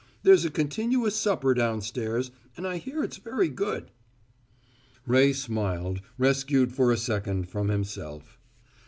[0.23, 3.91] "There's a continuous supper downstairs and I hear it's very good."
[5.05, 8.39] Ray smiled, rescued for a second from himself.